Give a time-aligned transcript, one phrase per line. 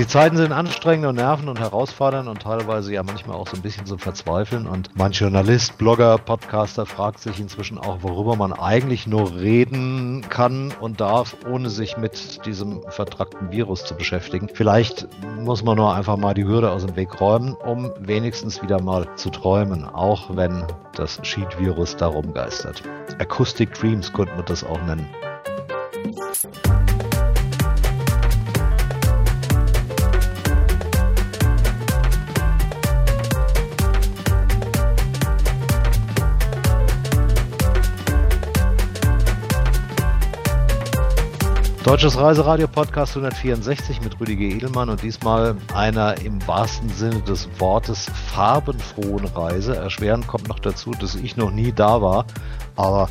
[0.00, 3.60] Die Zeiten sind anstrengend und nerven und herausfordernd und teilweise ja manchmal auch so ein
[3.60, 4.66] bisschen zu verzweifeln.
[4.66, 10.72] Und manch Journalist, Blogger, Podcaster fragt sich inzwischen auch, worüber man eigentlich nur reden kann
[10.80, 14.48] und darf, ohne sich mit diesem vertrackten Virus zu beschäftigen.
[14.54, 15.06] Vielleicht
[15.38, 19.06] muss man nur einfach mal die Hürde aus dem Weg räumen, um wenigstens wieder mal
[19.16, 20.64] zu träumen, auch wenn
[20.94, 22.82] das Sheet-Virus darum geistert.
[23.18, 25.06] Acoustic Dreams könnte man das auch nennen.
[41.82, 48.06] Deutsches Reiseradio Podcast 164 mit Rüdiger Edelmann und diesmal einer im wahrsten Sinne des Wortes
[48.34, 49.76] farbenfrohen Reise.
[49.76, 52.26] Erschwerend kommt noch dazu, dass ich noch nie da war,
[52.76, 53.08] aber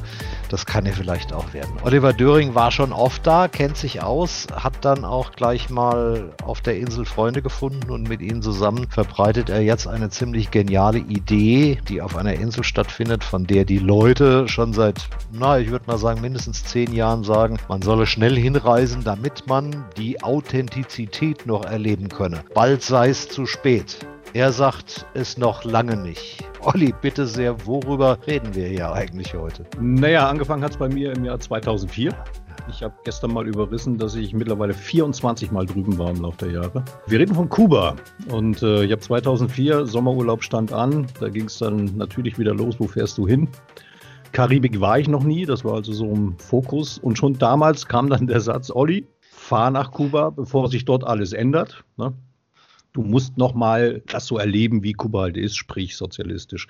[0.49, 1.71] das kann ja vielleicht auch werden.
[1.84, 6.62] Oliver Döring war schon oft da, kennt sich aus, hat dann auch gleich mal auf
[6.62, 11.80] der Insel Freunde gefunden und mit ihnen zusammen verbreitet er jetzt eine ziemlich geniale Idee,
[11.88, 15.97] die auf einer Insel stattfindet, von der die Leute schon seit, na, ich würde mal
[15.97, 22.09] sagen, mindestens zehn Jahren sagen, man solle schnell hinreisen, damit man die Authentizität noch erleben
[22.09, 22.44] könne.
[22.53, 24.05] Bald sei es zu spät.
[24.33, 26.44] Er sagt es noch lange nicht.
[26.61, 29.66] Olli, bitte sehr, worüber reden wir hier eigentlich heute?
[29.81, 32.13] Naja, angefangen hat es bei mir im Jahr 2004.
[32.69, 36.52] Ich habe gestern mal überrissen, dass ich mittlerweile 24 Mal drüben war im Laufe der
[36.52, 36.86] Jahre.
[37.08, 37.95] Wir reden von Kuba
[38.31, 42.75] und äh, ich habe 2004, Sommerurlaub stand an, da ging es dann natürlich wieder los,
[42.77, 43.49] wo fährst du hin?
[44.31, 48.11] Karibik war ich noch nie, das war also so ein Fokus und schon damals kam
[48.11, 51.83] dann der Satz, Olli, fahr nach Kuba, bevor sich dort alles ändert.
[51.97, 52.14] Ne?
[53.00, 56.67] Du musst nochmal das so erleben, wie Kuba halt ist, sprich sozialistisch.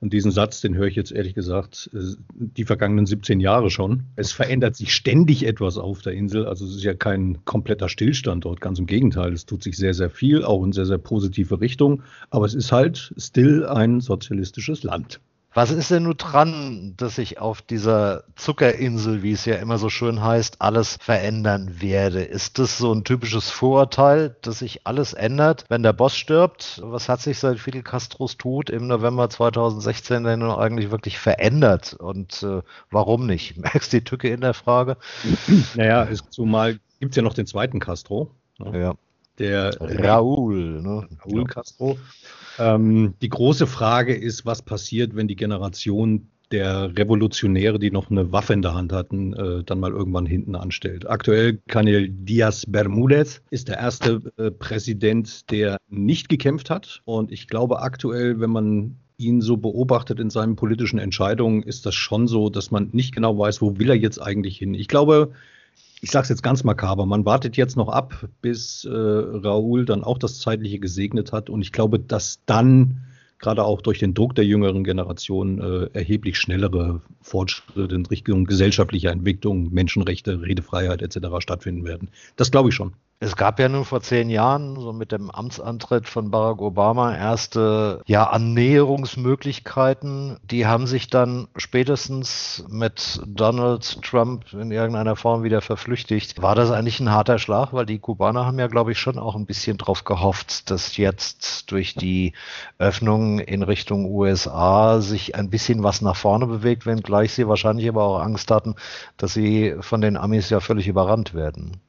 [0.00, 4.02] Und diesen Satz, den höre ich jetzt ehrlich gesagt äh, die vergangenen 17 Jahre schon.
[4.16, 6.44] Es verändert sich ständig etwas auf der Insel.
[6.44, 9.32] Also es ist ja kein kompletter Stillstand dort, ganz im Gegenteil.
[9.32, 12.02] Es tut sich sehr, sehr viel, auch in sehr, sehr positive Richtung.
[12.28, 15.20] Aber es ist halt still ein sozialistisches Land.
[15.54, 19.90] Was ist denn nun dran, dass ich auf dieser Zuckerinsel, wie es ja immer so
[19.90, 22.22] schön heißt, alles verändern werde?
[22.22, 26.80] Ist das so ein typisches Vorurteil, dass sich alles ändert, wenn der Boss stirbt?
[26.82, 31.92] Was hat sich seit Fidel Castros Tod im November 2016 denn nun eigentlich wirklich verändert?
[31.94, 33.56] Und äh, warum nicht?
[33.58, 34.96] Merkst du die Tücke in der Frage?
[35.74, 38.30] Naja, es, zumal gibt es ja noch den zweiten Castro.
[38.58, 38.80] Ne?
[38.80, 38.94] Ja.
[39.38, 41.08] Der Raúl, ne?
[41.24, 41.44] Raúl ja.
[41.44, 41.98] Castro
[42.58, 48.30] ähm, die große Frage ist, was passiert, wenn die Generation der Revolutionäre, die noch eine
[48.30, 51.08] Waffe in der Hand hatten, äh, dann mal irgendwann hinten anstellt.
[51.08, 57.00] Aktuell Canel Diaz Bermudez ist der erste äh, Präsident, der nicht gekämpft hat.
[57.04, 61.94] Und ich glaube aktuell, wenn man ihn so beobachtet in seinen politischen Entscheidungen, ist das
[61.94, 64.74] schon so, dass man nicht genau weiß, wo will er jetzt eigentlich hin.
[64.74, 65.32] Ich glaube,
[66.02, 70.02] ich sage es jetzt ganz makaber, man wartet jetzt noch ab, bis äh, Raoul dann
[70.02, 71.48] auch das Zeitliche gesegnet hat.
[71.48, 73.04] Und ich glaube, dass dann
[73.38, 79.12] gerade auch durch den Druck der jüngeren Generation äh, erheblich schnellere Fortschritte in Richtung gesellschaftlicher
[79.12, 81.28] Entwicklung, Menschenrechte, Redefreiheit etc.
[81.38, 82.10] stattfinden werden.
[82.34, 82.94] Das glaube ich schon.
[83.24, 88.02] Es gab ja nun vor zehn Jahren, so mit dem Amtsantritt von Barack Obama, erste
[88.04, 90.38] ja, Annäherungsmöglichkeiten.
[90.42, 96.42] Die haben sich dann spätestens mit Donald Trump in irgendeiner Form wieder verflüchtigt.
[96.42, 97.72] War das eigentlich ein harter Schlag?
[97.72, 101.70] Weil die Kubaner haben ja, glaube ich, schon auch ein bisschen drauf gehofft, dass jetzt
[101.70, 102.32] durch die
[102.78, 108.02] Öffnung in Richtung USA sich ein bisschen was nach vorne bewegt, wenngleich sie wahrscheinlich aber
[108.02, 108.74] auch Angst hatten,
[109.16, 111.80] dass sie von den Amis ja völlig überrannt werden.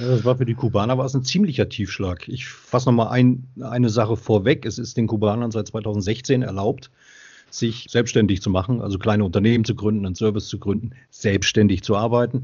[0.00, 2.28] Das war für die Kubaner war es ein ziemlicher Tiefschlag.
[2.28, 4.66] Ich fasse nochmal ein, eine Sache vorweg.
[4.66, 6.90] Es ist den Kubanern seit 2016 erlaubt,
[7.50, 11.96] sich selbstständig zu machen, also kleine Unternehmen zu gründen, einen Service zu gründen, selbstständig zu
[11.96, 12.42] arbeiten.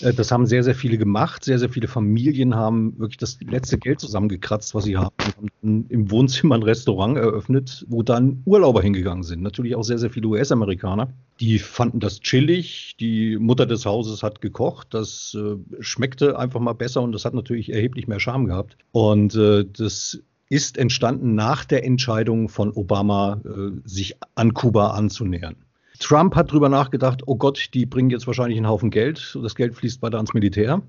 [0.00, 1.44] Äh, das haben sehr, sehr viele gemacht.
[1.44, 5.14] Sehr, sehr viele Familien haben wirklich das letzte Geld zusammengekratzt, was sie haben.
[5.62, 9.42] haben im Wohnzimmer ein Restaurant eröffnet, wo dann Urlauber hingegangen sind.
[9.42, 11.12] Natürlich auch sehr, sehr viele US-Amerikaner.
[11.40, 12.96] Die fanden das chillig.
[13.00, 14.88] Die Mutter des Hauses hat gekocht.
[14.90, 18.76] Das äh, schmeckte einfach mal besser und das hat natürlich erheblich mehr Charme gehabt.
[18.92, 25.56] Und äh, das ist entstanden nach der Entscheidung von Obama, äh, sich an Kuba anzunähern.
[26.00, 29.54] Trump hat drüber nachgedacht, oh Gott, die bringen jetzt wahrscheinlich einen Haufen Geld und das
[29.54, 30.82] Geld fließt weiter ans Militär.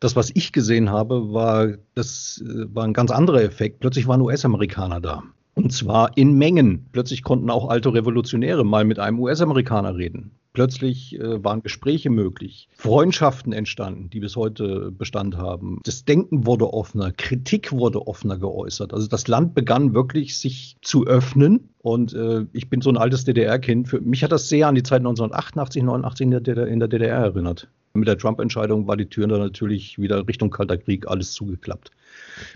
[0.00, 3.80] Das, was ich gesehen habe, war, das äh, war ein ganz anderer Effekt.
[3.80, 5.22] Plötzlich waren US-Amerikaner da.
[5.54, 6.86] Und zwar in Mengen.
[6.92, 10.32] Plötzlich konnten auch alte Revolutionäre mal mit einem US-Amerikaner reden.
[10.52, 15.78] Plötzlich äh, waren Gespräche möglich, Freundschaften entstanden, die bis heute Bestand haben.
[15.84, 18.92] Das Denken wurde offener, Kritik wurde offener geäußert.
[18.92, 21.68] Also das Land begann wirklich sich zu öffnen.
[21.82, 23.88] Und äh, ich bin so ein altes DDR-Kind.
[23.88, 26.88] Für mich hat das sehr an die Zeit 1988, 89 in der, DDR, in der
[26.88, 27.68] DDR erinnert.
[27.92, 31.90] Mit der Trump-Entscheidung war die Tür dann natürlich wieder Richtung Kalter Krieg alles zugeklappt.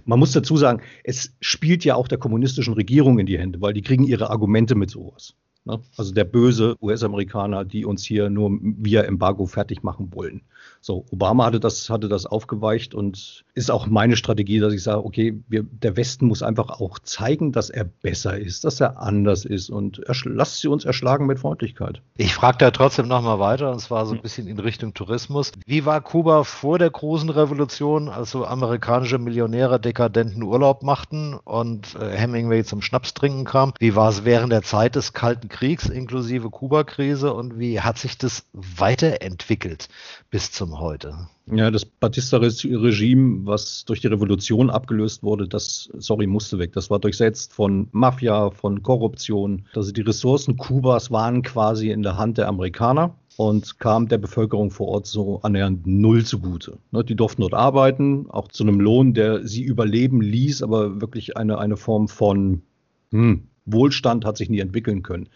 [0.04, 3.72] Man muss dazu sagen, es spielt ja auch der kommunistischen Regierung in die Hände, weil
[3.72, 5.34] die kriegen ihre Argumente mit sowas.
[5.64, 5.80] Ne?
[5.96, 10.42] Also der böse US-Amerikaner, die uns hier nur via Embargo fertig machen wollen.
[10.80, 15.02] So, Obama hatte das, hatte das aufgeweicht und ist auch meine Strategie, dass ich sage,
[15.02, 19.46] okay, wir, der Westen muss einfach auch zeigen, dass er besser ist, dass er anders
[19.46, 22.02] ist und lasst sie uns erschlagen mit Freundlichkeit.
[22.18, 25.52] Ich frage da trotzdem nochmal weiter und zwar so ein bisschen in Richtung Tourismus.
[25.64, 31.94] Wie war Kuba vor der großen Revolution, als so amerikanische Millionäre dekadenten Urlaub machten und
[31.94, 33.72] äh, Hemingway zum Schnaps trinken kam?
[33.78, 38.18] Wie war es während der Zeit des Kalten Kriegs inklusive Kuba-Krise und wie hat sich
[38.18, 39.88] das weiterentwickelt
[40.30, 41.28] bis zum heute?
[41.52, 46.72] Ja, das Batista-Regime, was durch die Revolution abgelöst wurde, das, sorry, musste weg.
[46.72, 49.66] Das war durchsetzt von Mafia, von Korruption.
[49.74, 54.70] Also die Ressourcen Kubas waren quasi in der Hand der Amerikaner und kam der Bevölkerung
[54.70, 56.78] vor Ort so annähernd null zugute.
[56.92, 61.36] Ne, die durften dort arbeiten, auch zu einem Lohn, der sie überleben ließ, aber wirklich
[61.36, 62.62] eine, eine Form von
[63.10, 65.28] hm, Wohlstand hat sich nie entwickeln können.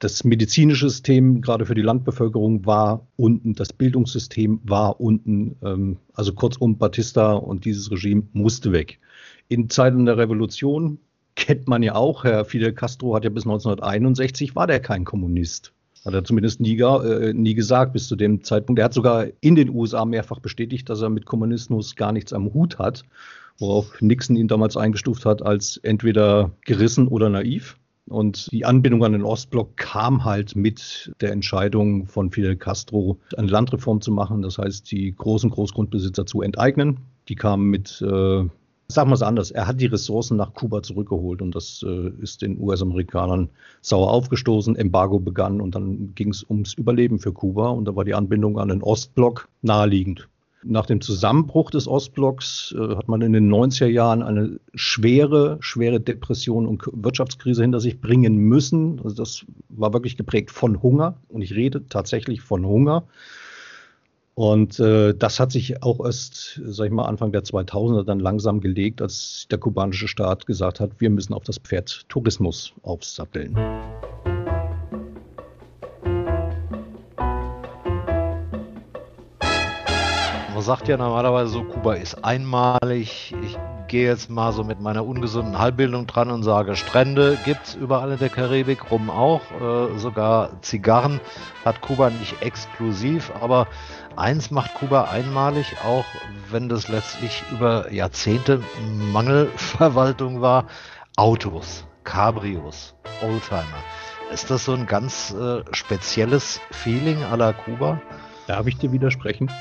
[0.00, 5.56] Das medizinische System, gerade für die Landbevölkerung, war unten, das Bildungssystem war unten.
[5.62, 8.98] Ähm, also kurzum, Batista und dieses Regime musste weg.
[9.48, 10.98] In Zeiten der Revolution
[11.36, 15.72] kennt man ja auch, Herr Fidel Castro hat ja bis 1961, war der kein Kommunist.
[16.04, 18.78] Hat er zumindest nie, äh, nie gesagt bis zu dem Zeitpunkt.
[18.78, 22.52] Er hat sogar in den USA mehrfach bestätigt, dass er mit Kommunismus gar nichts am
[22.52, 23.04] Hut hat
[23.60, 27.76] worauf Nixon ihn damals eingestuft hat als entweder gerissen oder naiv.
[28.10, 33.46] Und die Anbindung an den Ostblock kam halt mit der Entscheidung von Fidel Castro, eine
[33.46, 36.98] Landreform zu machen, das heißt, die großen Großgrundbesitzer zu enteignen.
[37.28, 38.44] Die kamen mit, äh,
[38.88, 42.42] sagen wir es anders, er hat die Ressourcen nach Kuba zurückgeholt und das äh, ist
[42.42, 43.48] den US-Amerikanern
[43.80, 44.74] sauer aufgestoßen.
[44.74, 48.58] Embargo begann und dann ging es ums Überleben für Kuba und da war die Anbindung
[48.58, 50.28] an den Ostblock naheliegend.
[50.62, 56.00] Nach dem Zusammenbruch des Ostblocks äh, hat man in den 90er Jahren eine schwere, schwere
[56.00, 59.00] Depression und Wirtschaftskrise hinter sich bringen müssen.
[59.02, 61.16] Also das war wirklich geprägt von Hunger.
[61.28, 63.04] Und ich rede tatsächlich von Hunger.
[64.34, 68.60] Und äh, das hat sich auch erst, sag ich mal, Anfang der 2000er dann langsam
[68.60, 73.56] gelegt, als der kubanische Staat gesagt hat, wir müssen auf das Pferd Tourismus aufsatteln.
[80.70, 83.34] Sagt ja normalerweise so, Kuba ist einmalig.
[83.42, 83.58] Ich
[83.88, 88.12] gehe jetzt mal so mit meiner ungesunden Halbbildung dran und sage, Strände gibt es überall
[88.12, 89.40] in der Karibik, rum auch.
[89.60, 91.20] Äh, sogar Zigarren
[91.64, 93.66] hat Kuba nicht exklusiv, aber
[94.14, 96.04] eins macht Kuba einmalig, auch
[96.52, 98.62] wenn das letztlich über Jahrzehnte
[99.12, 100.66] Mangelverwaltung war.
[101.16, 103.64] Autos, Cabrios, Oldtimer.
[104.32, 108.00] Ist das so ein ganz äh, spezielles Feeling à la Kuba?
[108.50, 109.48] Darf ich dir widersprechen?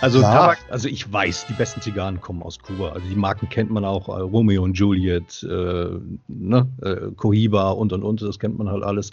[0.00, 0.32] Also, ja.
[0.32, 2.88] Tabak, also ich weiß, die besten Zigarren kommen aus Kuba.
[2.90, 5.90] Also die Marken kennt man auch, äh, Romeo und Juliet, äh,
[6.26, 9.12] ne, äh, Cohiba und und und, das kennt man halt alles.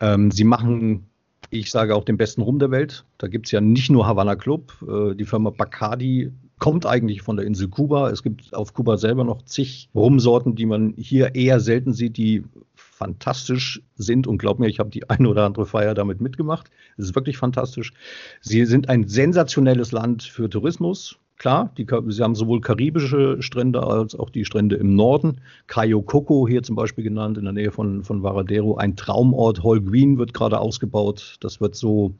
[0.00, 1.06] Ähm, sie machen,
[1.48, 3.06] ich sage auch den besten Rum der Welt.
[3.16, 6.30] Da gibt es ja nicht nur Havana Club, äh, die Firma Bacardi
[6.60, 8.10] kommt eigentlich von der Insel Kuba.
[8.10, 12.44] Es gibt auf Kuba selber noch zig Rumsorten, die man hier eher selten sieht, die
[12.74, 14.26] fantastisch sind.
[14.26, 16.70] Und glaub mir, ich habe die eine oder andere Feier damit mitgemacht.
[16.96, 17.92] Es ist wirklich fantastisch.
[18.40, 21.18] Sie sind ein sensationelles Land für Tourismus.
[21.38, 25.40] Klar, die, sie haben sowohl karibische Strände als auch die Strände im Norden.
[25.66, 28.76] Cayo Coco hier zum Beispiel genannt, in der Nähe von, von Varadero.
[28.76, 29.62] Ein Traumort.
[29.62, 31.38] Green wird gerade ausgebaut.
[31.40, 32.14] Das wird so,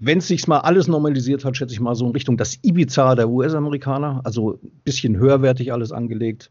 [0.00, 3.14] wenn es sich mal alles normalisiert hat, schätze ich mal so in Richtung das Ibiza
[3.14, 4.20] der US-Amerikaner.
[4.24, 6.50] Also ein bisschen höherwertig alles angelegt.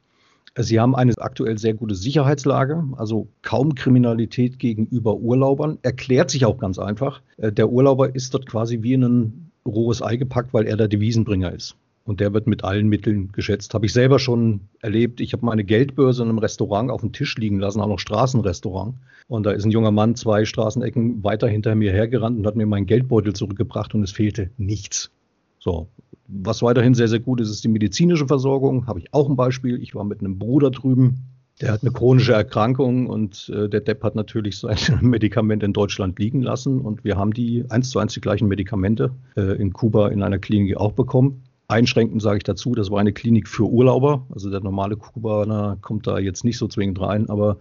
[0.59, 5.77] Sie haben eine aktuell sehr gute Sicherheitslage, also kaum Kriminalität gegenüber Urlaubern.
[5.83, 7.21] Erklärt sich auch ganz einfach.
[7.37, 10.87] Äh, der Urlauber ist dort quasi wie in ein rohes Ei gepackt, weil er der
[10.87, 11.75] Devisenbringer ist.
[12.07, 13.73] Und der wird mit allen Mitteln geschätzt.
[13.73, 15.19] Habe ich selber schon erlebt.
[15.19, 18.95] Ich habe meine Geldbörse in einem Restaurant auf dem Tisch liegen lassen, auch noch Straßenrestaurant.
[19.27, 22.65] Und da ist ein junger Mann zwei Straßenecken weiter hinter mir hergerannt und hat mir
[22.65, 25.11] meinen Geldbeutel zurückgebracht und es fehlte nichts.
[25.59, 25.89] So,
[26.29, 28.87] was weiterhin sehr, sehr gut ist, ist die medizinische Versorgung.
[28.87, 29.81] Habe ich auch ein Beispiel.
[29.83, 31.25] Ich war mit einem Bruder drüben,
[31.59, 36.19] der hat eine chronische Erkrankung und äh, der Depp hat natürlich sein Medikament in Deutschland
[36.19, 40.09] liegen lassen und wir haben die eins zu eins die gleichen Medikamente äh, in Kuba
[40.09, 41.43] in einer Klinik auch bekommen.
[41.69, 44.25] Einschränkend sage ich dazu, das war eine Klinik für Urlauber.
[44.33, 47.57] Also der normale Kubaner kommt da jetzt nicht so zwingend rein, aber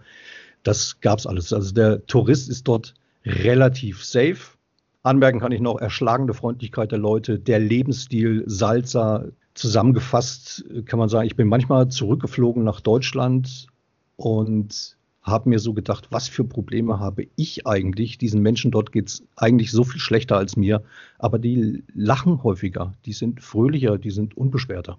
[0.63, 1.51] das gab es alles.
[1.51, 2.93] Also der Tourist ist dort
[3.25, 4.57] relativ safe.
[5.03, 9.25] Anmerken kann ich noch erschlagende Freundlichkeit der Leute, der Lebensstil, Salsa.
[9.53, 13.67] Zusammengefasst kann man sagen, ich bin manchmal zurückgeflogen nach Deutschland
[14.15, 14.96] und
[15.27, 18.17] habe mir so gedacht, was für Probleme habe ich eigentlich?
[18.17, 20.83] Diesen Menschen dort geht es eigentlich so viel schlechter als mir,
[21.19, 24.97] aber die lachen häufiger, die sind fröhlicher, die sind unbeschwerter.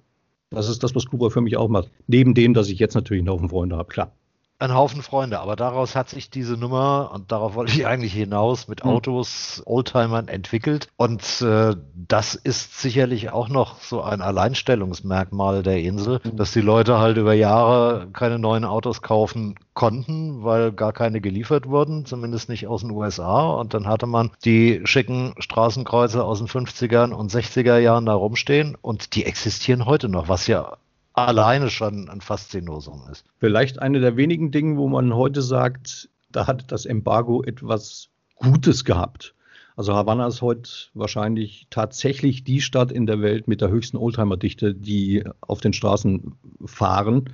[0.51, 1.91] Das ist das, was Kuba für mich auch macht.
[2.07, 4.13] Neben dem, dass ich jetzt natürlich einen Haufen Freunde habe, klar
[4.61, 8.67] ein Haufen Freunde, aber daraus hat sich diese Nummer, und darauf wollte ich eigentlich hinaus,
[8.67, 8.91] mit hm.
[8.91, 10.89] Autos, Oldtimern entwickelt.
[10.97, 16.37] Und äh, das ist sicherlich auch noch so ein Alleinstellungsmerkmal der Insel, mhm.
[16.37, 21.69] dass die Leute halt über Jahre keine neuen Autos kaufen konnten, weil gar keine geliefert
[21.69, 23.51] wurden, zumindest nicht aus den USA.
[23.51, 28.77] Und dann hatte man die schicken Straßenkreuze aus den 50er und 60er Jahren da rumstehen
[28.81, 30.79] und die existieren heute noch, was ja
[31.27, 33.25] alleine schon ein Faszinosum ist.
[33.39, 38.85] Vielleicht eine der wenigen Dinge, wo man heute sagt, da hat das Embargo etwas Gutes
[38.85, 39.35] gehabt.
[39.77, 44.75] Also Havanna ist heute wahrscheinlich tatsächlich die Stadt in der Welt mit der höchsten Oldtimer-Dichte,
[44.75, 46.35] die auf den Straßen
[46.65, 47.31] fahren.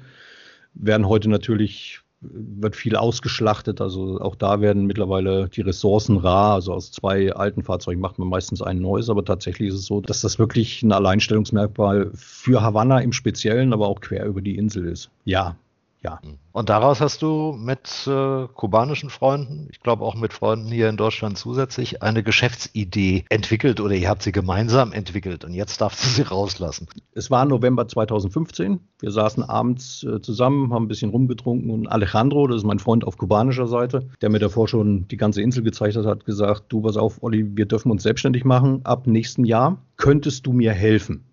[0.74, 3.80] Werden heute natürlich wird viel ausgeschlachtet.
[3.80, 6.54] Also auch da werden mittlerweile die Ressourcen rar.
[6.54, 9.10] Also aus zwei alten Fahrzeugen macht man meistens ein neues.
[9.10, 13.88] Aber tatsächlich ist es so, dass das wirklich ein Alleinstellungsmerkmal für Havanna im Speziellen, aber
[13.88, 15.10] auch quer über die Insel ist.
[15.24, 15.56] Ja,
[16.04, 16.20] ja.
[16.52, 20.96] Und daraus hast du mit äh, kubanischen Freunden, ich glaube auch mit Freunden hier in
[20.96, 26.08] Deutschland zusätzlich, eine Geschäftsidee entwickelt oder ihr habt sie gemeinsam entwickelt und jetzt darfst du
[26.08, 26.86] sie rauslassen.
[27.12, 28.78] Es war November 2015.
[29.00, 33.04] Wir saßen abends äh, zusammen, haben ein bisschen rumgetrunken und Alejandro, das ist mein Freund
[33.04, 36.96] auf kubanischer Seite, der mir davor schon die ganze Insel gezeichnet hat, gesagt, du pass
[36.96, 39.78] auf, Olli, wir dürfen uns selbstständig machen ab nächstem Jahr.
[39.96, 41.24] Könntest du mir helfen?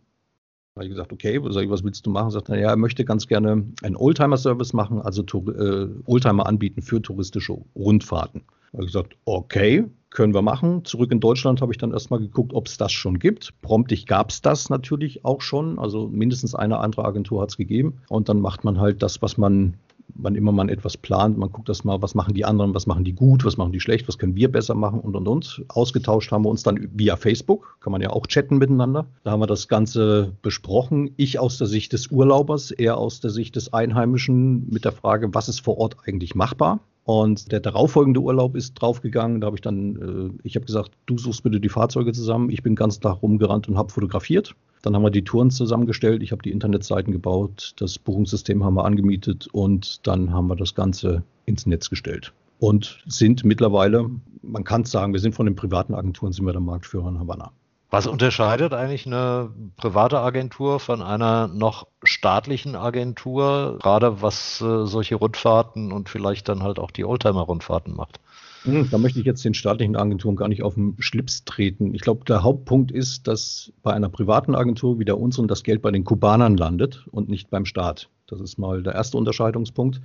[0.81, 2.31] Habe ich gesagt, okay, was willst du machen?
[2.31, 7.00] Sagt er, ja, er möchte ganz gerne einen Oldtimer-Service machen, also äh, Oldtimer anbieten für
[7.00, 8.41] touristische Rundfahrten.
[8.71, 10.83] Da habe ich gesagt, okay, können wir machen.
[10.83, 13.53] Zurück in Deutschland habe ich dann erstmal geguckt, ob es das schon gibt.
[13.61, 15.77] Promptig gab es das natürlich auch schon.
[15.77, 18.00] Also mindestens eine andere Agentur hat es gegeben.
[18.09, 19.75] Und dann macht man halt das, was man
[20.15, 23.03] wann immer man etwas plant, man guckt das mal, was machen die anderen, was machen
[23.03, 25.63] die gut, was machen die schlecht, was können wir besser machen und und und.
[25.69, 29.07] Ausgetauscht haben wir uns dann via Facebook, kann man ja auch chatten miteinander.
[29.23, 31.11] Da haben wir das Ganze besprochen.
[31.17, 35.33] Ich aus der Sicht des Urlaubers, er aus der Sicht des Einheimischen mit der Frage,
[35.33, 36.79] was ist vor Ort eigentlich machbar.
[37.03, 39.41] Und der darauffolgende Urlaub ist draufgegangen.
[39.41, 42.50] Da habe ich dann, äh, ich habe gesagt, du suchst bitte die Fahrzeuge zusammen.
[42.50, 44.55] Ich bin ganz Tag rumgerannt und habe fotografiert.
[44.81, 46.24] Dann haben wir die Touren zusammengestellt.
[46.24, 47.74] Ich habe die Internetseiten gebaut.
[47.77, 52.34] Das Buchungssystem haben wir angemietet und dann haben wir das Ganze ins Netz gestellt.
[52.60, 54.10] Und sind mittlerweile,
[54.43, 57.20] man kann es sagen, wir sind von den privaten Agenturen, sind wir der Marktführer in
[57.20, 57.51] Havanna.
[57.91, 65.15] Was unterscheidet eigentlich eine private Agentur von einer noch staatlichen Agentur, gerade was äh, solche
[65.15, 68.21] Rundfahrten und vielleicht dann halt auch die Oldtimer-Rundfahrten macht?
[68.63, 71.93] Hm, da möchte ich jetzt den staatlichen Agenturen gar nicht auf den Schlips treten.
[71.93, 75.81] Ich glaube, der Hauptpunkt ist, dass bei einer privaten Agentur wie der unseren das Geld
[75.81, 78.07] bei den Kubanern landet und nicht beim Staat.
[78.25, 80.00] Das ist mal der erste Unterscheidungspunkt.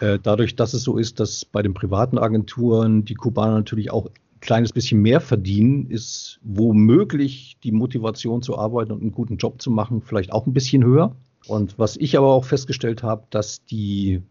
[0.00, 4.08] Äh, dadurch, dass es so ist, dass bei den privaten Agenturen die Kubaner natürlich auch
[4.46, 9.70] kleines bisschen mehr verdienen, ist womöglich die Motivation zu arbeiten und einen guten Job zu
[9.70, 11.14] machen vielleicht auch ein bisschen höher.
[11.46, 14.22] Und was ich aber auch festgestellt habe, dass die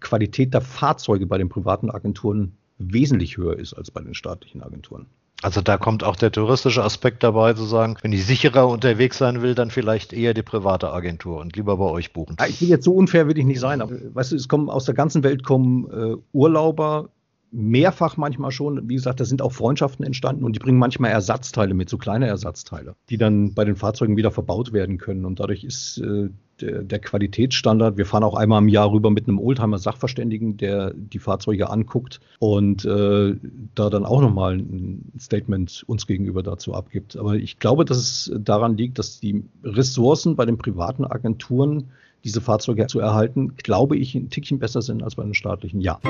[0.00, 5.06] Qualität der Fahrzeuge bei den privaten Agenturen wesentlich höher ist als bei den staatlichen Agenturen.
[5.42, 9.40] Also da kommt auch der touristische Aspekt dabei, zu sagen, wenn ich sicherer unterwegs sein
[9.40, 12.36] will, dann vielleicht eher die private Agentur und lieber bei euch buchen.
[12.38, 14.68] Ja, ich will jetzt so unfair, will ich nicht sein, aber weißt du, es kommen
[14.68, 17.08] aus der ganzen Welt kommen äh, Urlauber
[17.52, 18.88] mehrfach manchmal schon.
[18.88, 22.26] Wie gesagt, da sind auch Freundschaften entstanden und die bringen manchmal Ersatzteile mit, so kleine
[22.26, 25.24] Ersatzteile, die dann bei den Fahrzeugen wieder verbaut werden können.
[25.24, 26.30] Und dadurch ist äh,
[26.60, 27.96] der, der, Qualitätsstandard.
[27.96, 32.84] Wir fahren auch einmal im Jahr rüber mit einem Oldtimer-Sachverständigen, der die Fahrzeuge anguckt und
[32.84, 33.36] äh,
[33.74, 37.16] da dann auch nochmal ein Statement uns gegenüber dazu abgibt.
[37.16, 41.90] Aber ich glaube, dass es daran liegt, dass die Ressourcen bei den privaten Agenturen,
[42.22, 45.80] diese Fahrzeuge zu erhalten, glaube ich, ein Tickchen besser sind als bei den staatlichen.
[45.80, 46.00] Ja.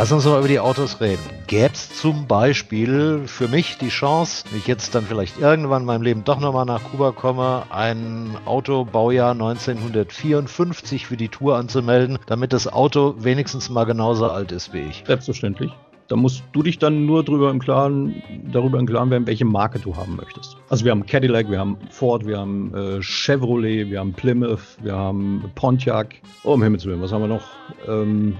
[0.00, 1.20] Lass uns mal über die Autos reden.
[1.46, 5.86] Gäbe es zum Beispiel für mich die Chance, wenn ich jetzt dann vielleicht irgendwann in
[5.86, 12.18] meinem Leben doch nochmal nach Kuba komme, ein Auto Baujahr 1954 für die Tour anzumelden,
[12.24, 15.04] damit das Auto wenigstens mal genauso alt ist wie ich?
[15.06, 15.70] Selbstverständlich.
[16.10, 19.78] Da musst du dich dann nur darüber im Klaren, darüber im Klaren werden, welche Marke
[19.78, 20.56] du haben möchtest.
[20.68, 24.96] Also wir haben Cadillac, wir haben Ford, wir haben äh, Chevrolet, wir haben Plymouth, wir
[24.96, 26.16] haben Pontiac.
[26.42, 27.46] Oh, um Himmels Willen, was haben wir noch?
[27.86, 28.36] Ähm,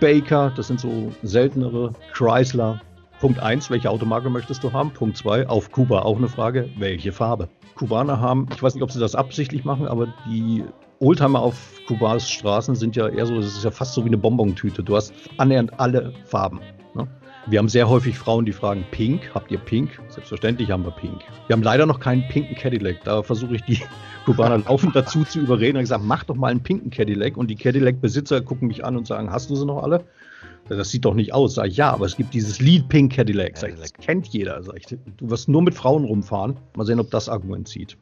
[0.00, 1.92] Baker, das sind so seltenere.
[2.14, 2.80] Chrysler.
[3.20, 4.90] Punkt 1, welche Automarke möchtest du haben?
[4.90, 7.50] Punkt 2, auf Kuba auch eine Frage, welche Farbe?
[7.74, 10.64] Kubaner haben, ich weiß nicht, ob sie das absichtlich machen, aber die
[10.98, 14.16] Oldtimer auf Kubas Straßen sind ja eher so, das ist ja fast so wie eine
[14.16, 14.82] Bonbontüte.
[14.82, 16.58] Du hast annähernd alle Farben.
[17.46, 20.00] Wir haben sehr häufig Frauen, die fragen, Pink, habt ihr Pink?
[20.08, 21.22] Selbstverständlich haben wir Pink.
[21.48, 23.02] Wir haben leider noch keinen pinken Cadillac.
[23.02, 23.80] Da versuche ich die
[24.24, 25.76] Kubaner laufend dazu zu überreden.
[25.76, 27.36] Und sage, mach doch mal einen pinken Cadillac.
[27.36, 30.04] Und die Cadillac-Besitzer gucken mich an und sagen, hast du sie noch alle?
[30.68, 31.54] Das sieht doch nicht aus.
[31.54, 33.58] Sag ich, ja, aber es gibt dieses Lied Pink Cadillac.
[33.58, 34.62] Sag ich, das kennt jeder.
[34.62, 36.56] Sag ich, du wirst nur mit Frauen rumfahren.
[36.76, 37.96] Mal sehen, ob das Argument zieht.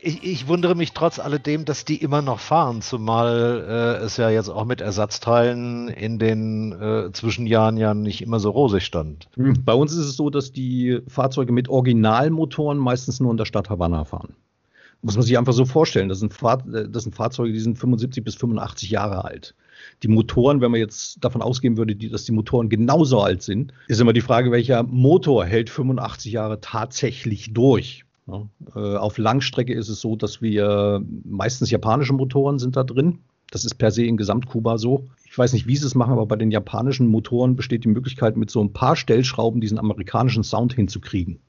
[0.00, 4.30] Ich, ich, wundere mich trotz alledem, dass die immer noch fahren, zumal äh, es ja
[4.30, 9.28] jetzt auch mit Ersatzteilen in den äh, Zwischenjahren ja nicht immer so rosig stand.
[9.34, 13.44] Hm, bei uns ist es so, dass die Fahrzeuge mit Originalmotoren meistens nur in der
[13.44, 14.34] Stadt Havanna fahren.
[15.02, 16.08] Muss man sich einfach so vorstellen.
[16.08, 19.54] Das sind, Fahr das sind Fahrzeuge, die sind 75 bis 85 Jahre alt.
[20.02, 23.74] Die Motoren, wenn man jetzt davon ausgehen würde, die, dass die Motoren genauso alt sind,
[23.88, 28.03] ist immer die Frage, welcher Motor hält 85 Jahre tatsächlich durch.
[28.26, 33.20] Äh, auf Langstrecke ist es so, dass wir meistens japanische Motoren sind da drin.
[33.50, 35.06] Das ist per se in Gesamtkuba so.
[35.26, 38.36] Ich weiß nicht, wie sie es machen, aber bei den japanischen Motoren besteht die Möglichkeit,
[38.36, 41.40] mit so ein paar Stellschrauben diesen amerikanischen Sound hinzukriegen.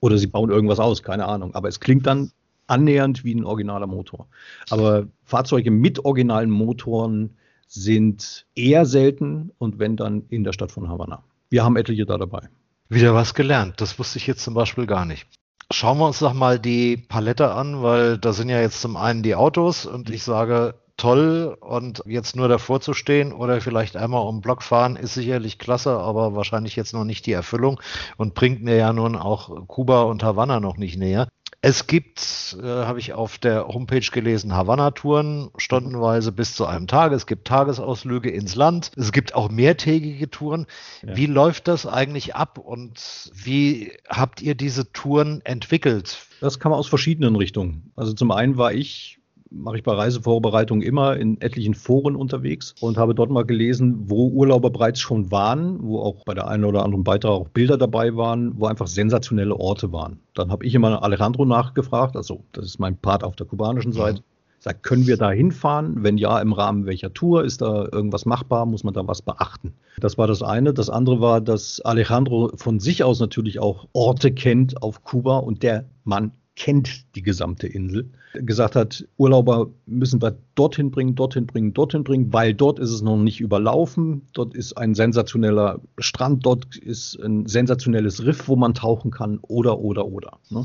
[0.00, 1.54] Oder sie bauen irgendwas aus, keine Ahnung.
[1.54, 2.32] Aber es klingt dann
[2.66, 4.26] annähernd wie ein originaler Motor.
[4.70, 7.36] Aber Fahrzeuge mit originalen Motoren
[7.66, 11.22] sind eher selten und wenn dann in der Stadt von Havanna.
[11.48, 12.48] Wir haben etliche da dabei.
[12.88, 13.80] Wieder was gelernt.
[13.80, 15.26] Das wusste ich jetzt zum Beispiel gar nicht.
[15.70, 19.22] Schauen wir uns doch mal die Palette an, weil da sind ja jetzt zum einen
[19.22, 24.26] die Autos und ich sage, toll und jetzt nur davor zu stehen oder vielleicht einmal
[24.26, 27.80] um Block fahren ist sicherlich klasse, aber wahrscheinlich jetzt noch nicht die Erfüllung
[28.16, 31.28] und bringt mir ja nun auch Kuba und Havanna noch nicht näher.
[31.66, 37.12] Es gibt, äh, habe ich auf der Homepage gelesen, Havanna-Touren, stundenweise bis zu einem Tag.
[37.12, 38.90] Es gibt Tagesausflüge ins Land.
[38.98, 40.66] Es gibt auch mehrtägige Touren.
[41.02, 41.16] Ja.
[41.16, 46.26] Wie läuft das eigentlich ab und wie habt ihr diese Touren entwickelt?
[46.42, 47.92] Das kam aus verschiedenen Richtungen.
[47.96, 49.20] Also zum einen war ich
[49.54, 54.28] mache ich bei Reisevorbereitungen immer in etlichen Foren unterwegs und habe dort mal gelesen, wo
[54.28, 58.16] Urlauber bereits schon waren, wo auch bei der einen oder anderen Beitrag auch Bilder dabei
[58.16, 60.18] waren, wo einfach sensationelle Orte waren.
[60.34, 63.96] Dann habe ich immer Alejandro nachgefragt, also das ist mein Part auf der kubanischen mhm.
[63.96, 64.22] Seite.
[64.58, 66.02] Sagt, können wir da hinfahren?
[66.02, 67.44] Wenn ja, im Rahmen welcher Tour?
[67.44, 68.64] Ist da irgendwas machbar?
[68.64, 69.74] Muss man da was beachten?
[70.00, 70.72] Das war das eine.
[70.72, 75.62] Das andere war, dass Alejandro von sich aus natürlich auch Orte kennt auf Kuba und
[75.62, 81.74] der Mann kennt die gesamte Insel, gesagt hat, Urlauber müssen wir dorthin bringen, dorthin bringen,
[81.74, 86.76] dorthin bringen, weil dort ist es noch nicht überlaufen, dort ist ein sensationeller Strand, dort
[86.76, 90.38] ist ein sensationelles Riff, wo man tauchen kann oder, oder, oder.
[90.50, 90.64] Ne?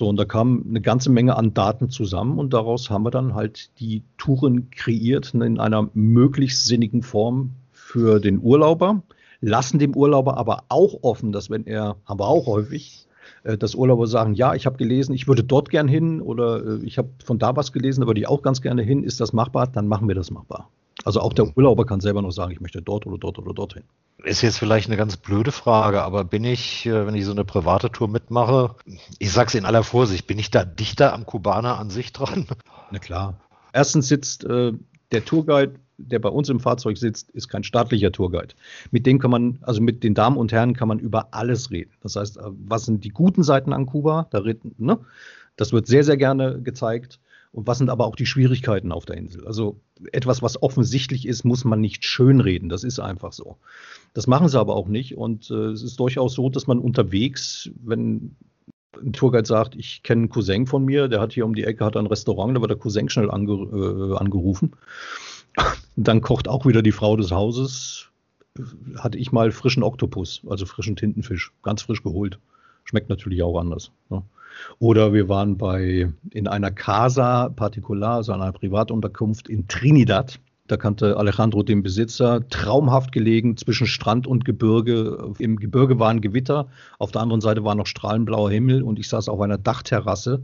[0.00, 3.34] So, und da kam eine ganze Menge an Daten zusammen und daraus haben wir dann
[3.34, 9.02] halt die Touren kreiert in einer möglichst sinnigen Form für den Urlauber,
[9.40, 13.06] lassen dem Urlauber aber auch offen, dass wenn er, haben wir auch häufig,
[13.42, 16.98] dass Urlauber sagen, ja, ich habe gelesen, ich würde dort gern hin oder äh, ich
[16.98, 19.04] habe von da was gelesen, aber die auch ganz gerne hin.
[19.04, 19.66] Ist das machbar?
[19.66, 20.68] Dann machen wir das machbar.
[21.04, 23.84] Also auch der Urlauber kann selber noch sagen, ich möchte dort oder dort oder dorthin.
[24.22, 27.44] Ist jetzt vielleicht eine ganz blöde Frage, aber bin ich, äh, wenn ich so eine
[27.44, 28.74] private Tour mitmache,
[29.18, 32.46] ich sage es in aller Vorsicht, bin ich da dichter am Kubaner an sich dran?
[32.90, 33.34] Na klar.
[33.72, 34.72] Erstens sitzt äh,
[35.12, 35.74] der Tourguide
[36.06, 38.54] der bei uns im Fahrzeug sitzt, ist kein staatlicher Tourguide.
[38.90, 41.92] Mit dem kann man, also mit den Damen und Herren kann man über alles reden.
[42.02, 44.28] Das heißt, äh, was sind die guten Seiten an Kuba?
[44.30, 44.98] Da reden, ne?
[45.56, 47.20] Das wird sehr, sehr gerne gezeigt.
[47.52, 49.46] Und was sind aber auch die Schwierigkeiten auf der Insel?
[49.46, 49.80] Also
[50.12, 52.68] etwas, was offensichtlich ist, muss man nicht schönreden.
[52.68, 53.56] Das ist einfach so.
[54.14, 55.16] Das machen sie aber auch nicht.
[55.16, 58.36] Und äh, es ist durchaus so, dass man unterwegs, wenn
[59.02, 61.84] ein Tourguide sagt, ich kenne einen Cousin von mir, der hat hier um die Ecke
[61.84, 64.72] hat ein Restaurant, da wird der Cousin schnell ange, äh, angerufen.
[65.96, 68.08] Dann kocht auch wieder die Frau des Hauses.
[68.96, 72.38] Hatte ich mal frischen Oktopus, also frischen Tintenfisch, ganz frisch geholt.
[72.84, 73.90] Schmeckt natürlich auch anders.
[74.08, 74.22] Ne?
[74.78, 80.40] Oder wir waren bei in einer Casa Particular, also einer Privatunterkunft in Trinidad.
[80.66, 85.32] Da kannte Alejandro den Besitzer, traumhaft gelegen zwischen Strand und Gebirge.
[85.38, 89.08] Im Gebirge war ein Gewitter, auf der anderen Seite war noch strahlenblauer Himmel und ich
[89.08, 90.42] saß auf einer Dachterrasse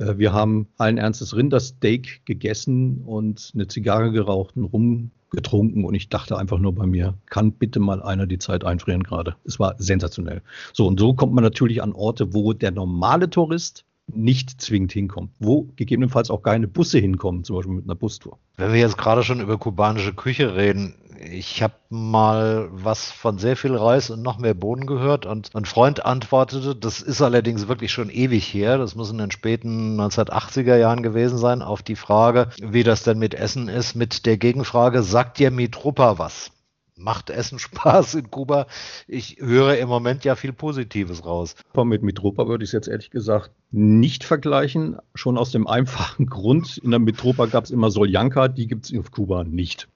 [0.00, 6.38] wir haben allen Ernstes Rindersteak gegessen und eine Zigarre geraucht und rumgetrunken und ich dachte
[6.38, 9.36] einfach nur bei mir, kann bitte mal einer die Zeit einfrieren gerade.
[9.44, 10.42] Es war sensationell.
[10.72, 15.30] So, und so kommt man natürlich an Orte, wo der normale Tourist nicht zwingend hinkommt,
[15.38, 18.38] wo gegebenenfalls auch keine Busse hinkommen, zum Beispiel mit einer Bustour.
[18.56, 23.56] Wenn wir jetzt gerade schon über kubanische Küche reden, ich habe mal was von sehr
[23.56, 27.92] viel Reis und noch mehr Bohnen gehört und ein Freund antwortete, das ist allerdings wirklich
[27.92, 32.48] schon ewig her, das muss in den späten 1980er Jahren gewesen sein, auf die Frage,
[32.60, 36.52] wie das denn mit Essen ist, mit der Gegenfrage, sagt dir Mitropa was?
[36.96, 38.66] Macht Essen Spaß in Kuba?
[39.06, 41.54] Ich höre im Moment ja viel Positives raus.
[41.74, 44.98] Mit Mitropa würde ich es jetzt ehrlich gesagt nicht vergleichen.
[45.14, 48.98] Schon aus dem einfachen Grund, in der Mitropa gab es immer Soljanka, die gibt es
[48.98, 49.88] auf Kuba nicht.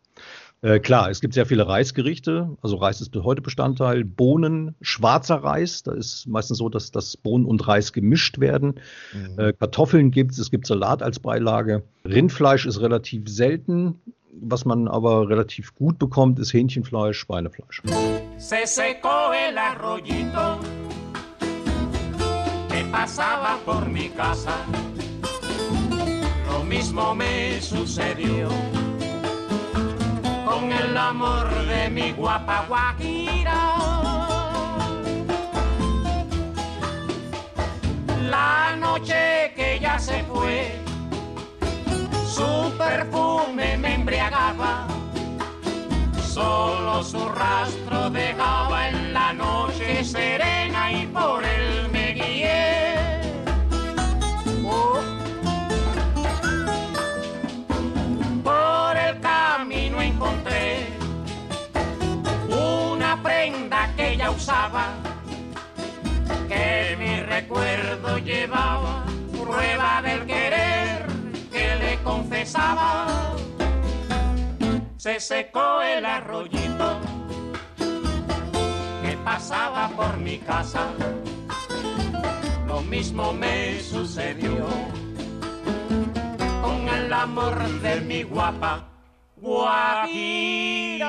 [0.65, 2.57] Äh, klar, es gibt sehr viele Reisgerichte.
[2.63, 4.03] Also Reis ist bis heute Bestandteil.
[4.03, 5.83] Bohnen, schwarzer Reis.
[5.83, 8.81] Da ist meistens so, dass das Bohnen und Reis gemischt werden.
[9.13, 9.39] Mhm.
[9.39, 10.39] Äh, Kartoffeln gibt es.
[10.39, 11.83] Es gibt Salat als Beilage.
[12.07, 14.01] Rindfleisch ist relativ selten.
[14.41, 17.83] Was man aber relativ gut bekommt, ist Hähnchenfleisch, Schweinefleisch.
[18.39, 20.59] Se secó el arroyito
[22.71, 24.57] que pasaba por mi casa.
[26.51, 28.49] Lo mismo me sucedió
[30.65, 33.77] con el amor de mi guapa guajira.
[38.31, 40.73] La noche que ya se fue,
[42.27, 44.87] su perfume me embriagaba,
[46.27, 49.04] solo su rastro dejaba en
[66.49, 71.07] que mi recuerdo llevaba prueba del querer
[71.53, 73.07] que le confesaba.
[74.97, 76.99] Se secó el arroyito
[79.03, 80.87] que pasaba por mi casa.
[82.67, 84.67] Lo mismo me sucedió
[86.63, 88.89] con el amor de mi guapa
[89.37, 91.05] Guajira.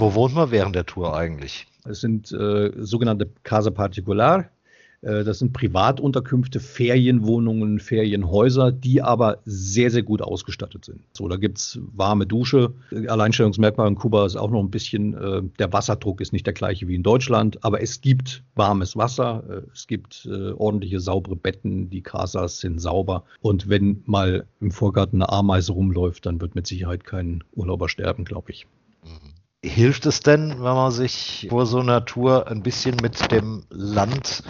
[0.00, 1.66] Wo wohnt man während der Tour eigentlich?
[1.84, 4.48] Es sind äh, sogenannte Casa Particular.
[5.02, 11.02] Äh, das sind Privatunterkünfte, Ferienwohnungen, Ferienhäuser, die aber sehr, sehr gut ausgestattet sind.
[11.12, 12.72] So, da gibt es warme Dusche.
[13.08, 16.88] Alleinstellungsmerkmal in Kuba ist auch noch ein bisschen, äh, der Wasserdruck ist nicht der gleiche
[16.88, 21.90] wie in Deutschland, aber es gibt warmes Wasser, äh, es gibt äh, ordentliche, saubere Betten,
[21.90, 23.24] die Casas sind sauber.
[23.42, 28.24] Und wenn mal im Vorgarten eine Ameise rumläuft, dann wird mit Sicherheit kein Urlauber sterben,
[28.24, 28.66] glaube ich.
[29.04, 29.29] Mhm.
[29.62, 34.42] Hilft es denn, wenn man sich vor so einer Tour ein bisschen mit dem Land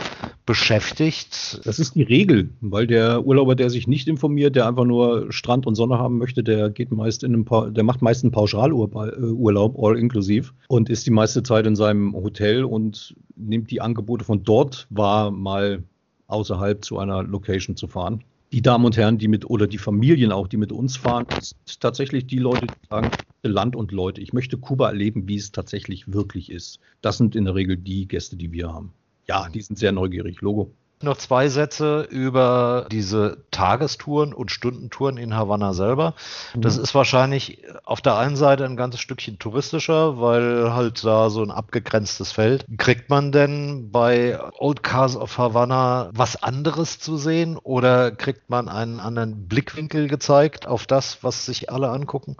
[0.47, 1.61] beschäftigt?
[1.65, 5.67] Das ist die Regel, weil der Urlauber, der sich nicht informiert, der einfach nur Strand
[5.67, 9.77] und Sonne haben möchte, der geht meist in einem pa der macht meist einen Pauschalurlaub,
[9.83, 14.45] all inklusiv, und ist die meiste Zeit in seinem Hotel und nimmt die Angebote von
[14.45, 15.83] dort wahr, mal
[16.29, 20.33] außerhalb zu einer Location zu fahren die Damen und Herren, die mit oder die Familien
[20.33, 23.13] auch, die mit uns fahren, ist tatsächlich die Leute, die sagen,
[23.43, 26.81] Land und Leute, ich möchte Kuba erleben, wie es tatsächlich wirklich ist.
[27.01, 28.93] Das sind in der Regel die Gäste, die wir haben.
[29.27, 30.73] Ja, die sind sehr neugierig, Logo.
[31.03, 36.13] Noch zwei Sätze über diese Tagestouren und Stundentouren in Havanna selber.
[36.55, 36.83] Das mhm.
[36.83, 41.51] ist wahrscheinlich auf der einen Seite ein ganzes Stückchen touristischer, weil halt da so ein
[41.51, 42.67] abgegrenztes Feld.
[42.77, 48.69] Kriegt man denn bei Old Cars of Havanna was anderes zu sehen oder kriegt man
[48.69, 52.37] einen anderen Blickwinkel gezeigt auf das, was sich alle angucken?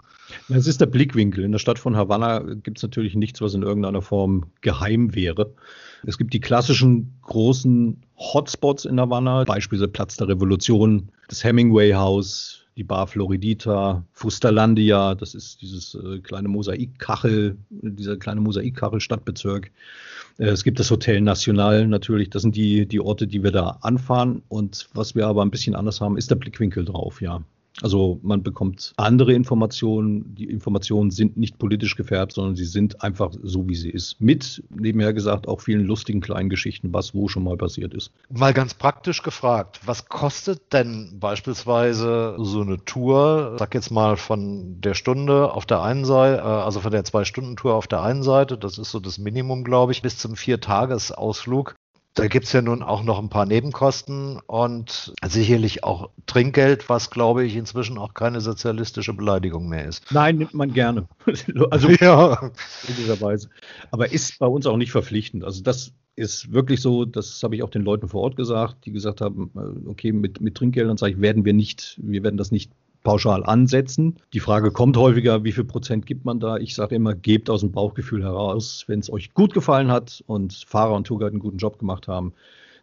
[0.49, 1.43] Es ist der Blickwinkel.
[1.43, 5.53] In der Stadt von Havanna gibt es natürlich nichts, was in irgendeiner Form geheim wäre.
[6.05, 12.61] Es gibt die klassischen großen Hotspots in Havanna, beispielsweise Platz der Revolution, das Hemingway House,
[12.77, 19.71] die Bar Floridita, Fustalandia, das ist dieses äh, kleine Mosaikkachel, dieser kleine Mosaikkachel-Stadtbezirk.
[20.37, 23.79] Äh, es gibt das Hotel National natürlich, das sind die, die Orte, die wir da
[23.81, 24.41] anfahren.
[24.47, 27.43] Und was wir aber ein bisschen anders haben, ist der Blickwinkel drauf, ja.
[27.81, 30.35] Also man bekommt andere Informationen.
[30.35, 34.19] Die Informationen sind nicht politisch gefärbt, sondern sie sind einfach so, wie sie ist.
[34.19, 38.11] Mit, nebenher gesagt, auch vielen lustigen kleinen Geschichten, was wo schon mal passiert ist.
[38.29, 44.81] Mal ganz praktisch gefragt, was kostet denn beispielsweise so eine Tour, sag jetzt mal von
[44.81, 48.57] der Stunde auf der einen Seite, äh, also von der Zwei-Stunden-Tour auf der einen Seite,
[48.57, 51.75] das ist so das Minimum, glaube ich, bis zum Vier-Tages-Ausflug
[52.13, 57.09] da gibt es ja nun auch noch ein paar Nebenkosten und sicherlich auch Trinkgeld, was
[57.09, 60.11] glaube ich inzwischen auch keine sozialistische Beleidigung mehr ist.
[60.11, 61.07] Nein, nimmt man gerne.
[61.69, 62.51] also ja.
[62.87, 63.49] in dieser Weise.
[63.91, 65.45] Aber ist bei uns auch nicht verpflichtend.
[65.45, 68.91] Also das ist wirklich so, das habe ich auch den Leuten vor Ort gesagt, die
[68.91, 72.51] gesagt haben, äh, okay, mit, mit Trinkgeldern sage ich, werden wir nicht, wir werden das
[72.51, 72.71] nicht
[73.03, 74.17] pauschal ansetzen.
[74.33, 76.57] Die Frage kommt häufiger, wie viel Prozent gibt man da?
[76.57, 78.83] Ich sage immer, gebt aus dem Bauchgefühl heraus.
[78.87, 82.33] Wenn es euch gut gefallen hat und Fahrer und Tourguide einen guten Job gemacht haben,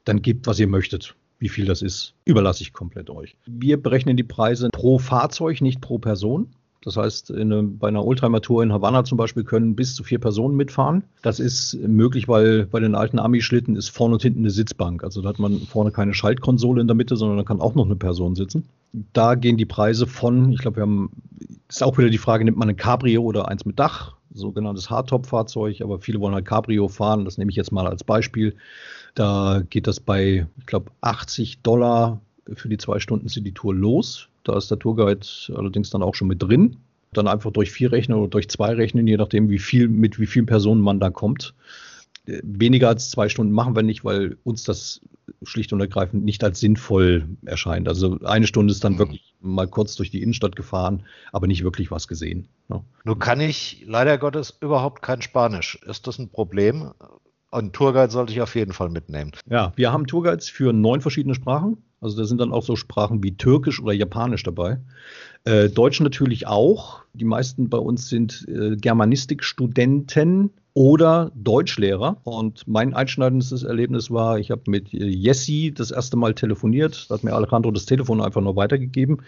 [0.05, 1.15] dann gebt, was ihr möchtet.
[1.41, 3.37] Wie viel das ist, überlasse ich komplett euch.
[3.47, 6.49] Wir berechnen die Preise pro Fahrzeug, nicht pro Person.
[6.83, 10.57] Das heißt, eine, bei einer Oldtimer-Tour in Havanna zum Beispiel können bis zu vier Personen
[10.57, 11.05] mitfahren.
[11.23, 15.05] Das ist möglich, weil bei den alten Ami-Schlitten ist vorne und hinten eine Sitzbank.
[15.05, 17.87] Also da hat man vorne keine Schaltkonsole in der Mitte, sondern da kann auch noch
[17.87, 18.65] eine Person sitzen.
[18.93, 21.11] Da gehen die Preise von, ich glaube, wir haben,
[21.69, 25.81] ist auch wieder die Frage, nimmt man ein Cabrio oder eins mit Dach, sogenanntes Hardtop-Fahrzeug,
[25.83, 28.57] aber viele wollen halt Cabrio fahren, das nehme ich jetzt mal als Beispiel.
[29.15, 32.21] Da geht das bei, ich glaube, 80 Dollar
[32.55, 34.29] für die zwei Stunden sind die Tour los.
[34.45, 36.77] Da ist der Tourguide allerdings dann auch schon mit drin.
[37.13, 40.27] Dann einfach durch vier rechnen oder durch zwei rechnen, je nachdem, wie viel, mit wie
[40.27, 41.55] vielen Personen man da kommt.
[42.27, 45.01] Weniger als zwei Stunden machen wir nicht, weil uns das
[45.43, 47.89] schlicht und ergreifend nicht als sinnvoll erscheint.
[47.89, 48.99] Also eine Stunde ist dann mhm.
[48.99, 52.49] wirklich mal kurz durch die Innenstadt gefahren, aber nicht wirklich was gesehen.
[52.69, 52.83] Ne?
[53.05, 55.79] Nun kann ich leider Gottes überhaupt kein Spanisch.
[55.87, 56.93] Ist das ein Problem?
[57.51, 59.33] Ein Tourguide sollte ich auf jeden Fall mitnehmen.
[59.49, 61.79] Ja, wir haben Tourguides für neun verschiedene Sprachen.
[62.01, 64.79] Also da sind dann auch so Sprachen wie Türkisch oder Japanisch dabei.
[65.45, 67.03] Äh, Deutsch natürlich auch.
[67.15, 72.19] Die meisten bei uns sind äh, Germanistikstudenten oder Deutschlehrer.
[72.23, 77.11] Und mein einschneidendes Erlebnis war, ich habe mit Jessi das erste Mal telefoniert.
[77.11, 79.23] Da hat mir Alejandro das Telefon einfach nur weitergegeben.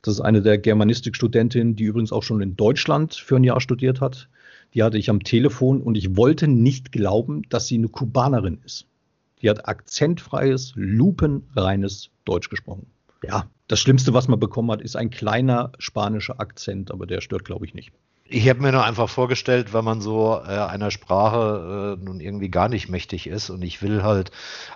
[0.00, 4.00] Das ist eine der Germanistikstudentinnen, die übrigens auch schon in Deutschland für ein Jahr studiert
[4.00, 4.30] hat.
[4.72, 8.86] Die hatte ich am Telefon und ich wollte nicht glauben, dass sie eine Kubanerin ist.
[9.42, 12.86] Die hat akzentfreies, lupenreines Deutsch gesprochen.
[13.22, 17.44] Ja, das Schlimmste, was man bekommen hat, ist ein kleiner spanischer Akzent, aber der stört,
[17.44, 17.92] glaube ich, nicht.
[18.28, 22.48] Ich habe mir nur einfach vorgestellt, wenn man so äh, einer Sprache äh, nun irgendwie
[22.48, 24.32] gar nicht mächtig ist und ich will halt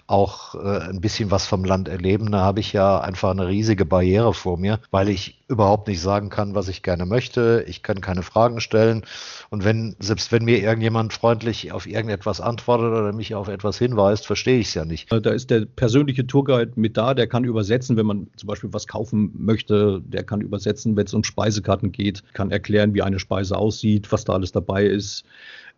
[0.06, 3.84] auch äh, ein bisschen was vom Land erleben, da habe ich ja einfach eine riesige
[3.84, 7.64] Barriere vor mir, weil ich überhaupt nicht sagen kann, was ich gerne möchte.
[7.66, 9.02] Ich kann keine Fragen stellen.
[9.50, 14.26] Und wenn, selbst wenn mir irgendjemand freundlich auf irgendetwas antwortet oder mich auf etwas hinweist,
[14.26, 15.10] verstehe ich es ja nicht.
[15.12, 18.86] Da ist der persönliche Tourguide mit da, der kann übersetzen, wenn man zum Beispiel was
[18.86, 23.39] kaufen möchte, der kann übersetzen, wenn es um Speisekarten geht, kann erklären, wie eine Speise
[23.56, 25.24] aussieht, was da alles dabei ist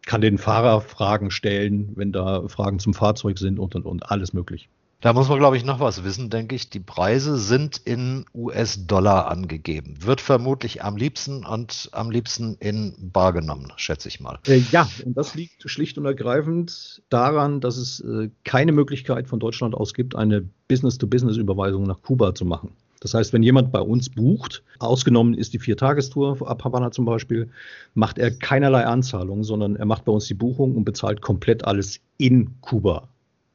[0.07, 4.33] kann den Fahrer Fragen stellen, wenn da Fragen zum Fahrzeug sind und und und alles
[4.33, 4.69] möglich.
[5.01, 6.71] Da muss man, glaube ich, noch was wissen, denke ich.
[6.71, 9.97] Die Preise sind in US-Dollar angegeben.
[10.01, 14.39] Wird vermutlich am liebsten und am liebsten in Bar genommen, schätze ich mal.
[14.47, 19.41] Äh, ja, und das liegt schlicht und ergreifend daran, dass es äh, keine Möglichkeit von
[19.41, 22.71] Deutschland aus gibt, eine Business-to-Business-Überweisung nach Kuba zu machen.
[23.03, 27.51] Das heißt, wenn jemand bei uns bucht, ausgenommen ist die Viertagestour ab Havanna zum Beispiel,
[27.95, 32.01] macht er keinerlei Anzahlung, sondern er macht bei uns die Buchung und bezahlt komplett alles
[32.17, 33.09] in Kuba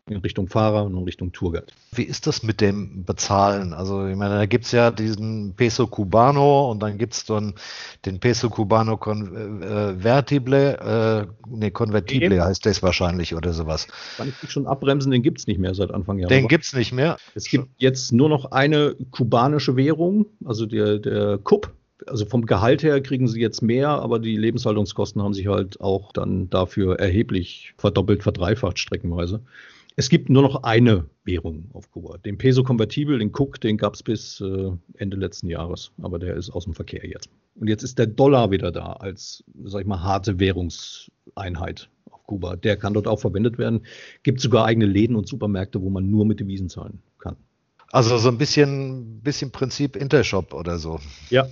[0.09, 1.67] in Richtung Fahrer und in Richtung Tourguide.
[1.91, 3.73] Wie ist das mit dem Bezahlen?
[3.73, 7.53] Also ich meine, da gibt es ja diesen Peso Cubano und dann gibt es dann
[8.05, 12.43] den Peso Cubano Convertible, äh, äh, ne, Convertible Eben.
[12.43, 13.87] heißt das wahrscheinlich oder sowas.
[14.17, 16.29] Kann ich schon abbremsen, den gibt es nicht mehr seit Anfang Jahr.
[16.29, 17.17] Den gibt es nicht mehr.
[17.35, 21.71] Es gibt jetzt nur noch eine kubanische Währung, also der, der Kup,
[22.05, 26.11] also vom Gehalt her kriegen sie jetzt mehr, aber die Lebenshaltungskosten haben sich halt auch
[26.11, 29.41] dann dafür erheblich verdoppelt, verdreifacht streckenweise.
[29.99, 32.19] Es gibt nur noch eine Währung auf Kuba.
[32.19, 36.35] Den Peso konvertibel, den Cook, den gab es bis äh, Ende letzten Jahres, aber der
[36.35, 37.29] ist aus dem Verkehr jetzt.
[37.55, 42.57] Und jetzt ist der Dollar wieder da als, sag ich mal, harte Währungseinheit auf Kuba.
[42.57, 43.87] Der kann dort auch verwendet werden.
[44.21, 47.35] Gibt sogar eigene Läden und Supermärkte, wo man nur mit Devisen zahlen kann.
[47.91, 50.99] Also so ein bisschen, bisschen Prinzip Intershop oder so.
[51.31, 51.47] Ja,